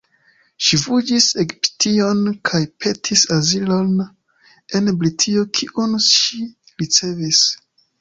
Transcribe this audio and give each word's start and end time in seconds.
Ŝi 0.67 0.77
fuĝis 0.83 1.27
Egiption 1.43 2.23
kaj 2.51 2.63
petis 2.85 3.27
azilon 3.37 3.93
en 4.81 4.93
Britio, 5.05 5.47
kiun 5.61 5.97
ŝi 6.11 6.45
ricevis. 6.75 7.49